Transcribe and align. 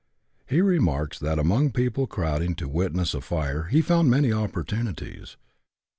He 0.47 0.61
remarks 0.61 1.19
that 1.19 1.37
among 1.37 1.73
people 1.73 2.07
crowding 2.07 2.55
to 2.55 2.67
witness 2.67 3.13
a 3.13 3.21
fire 3.21 3.65
he 3.65 3.83
found 3.83 4.09
many 4.09 4.33
opportunities. 4.33 5.37